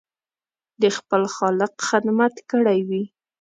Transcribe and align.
د 0.81 0.83
خپل 0.97 1.21
خالق 1.35 1.73
خدمت 1.87 2.35
کړی 2.51 2.79
وي. 2.89 3.03